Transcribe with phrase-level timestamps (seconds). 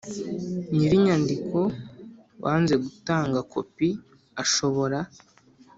[0.75, 1.59] Nyir inyandiko
[2.43, 3.87] wanze gutanga kopi
[4.43, 4.99] ashobora